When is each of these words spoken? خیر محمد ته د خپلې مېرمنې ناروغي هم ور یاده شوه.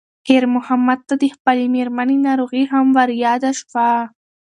خیر 0.25 0.43
محمد 0.55 0.99
ته 1.07 1.15
د 1.21 1.23
خپلې 1.35 1.65
مېرمنې 1.75 2.17
ناروغي 2.27 2.63
هم 2.71 2.85
ور 2.97 3.09
یاده 3.25 3.51
شوه. 3.59 3.89